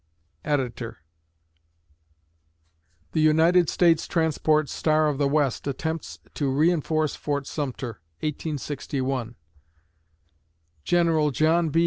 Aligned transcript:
EDITOR] 0.43 0.97
The 3.11 3.19
United 3.21 3.69
States 3.69 4.07
transport 4.07 4.67
"Star 4.67 5.07
of 5.09 5.19
the 5.19 5.27
West" 5.27 5.67
attempts 5.67 6.17
to 6.33 6.49
reinforce 6.51 7.15
Fort 7.15 7.45
Sumter, 7.45 8.01
1861 8.21 9.35
_General 10.83 11.31
John 11.31 11.69
B. 11.69 11.79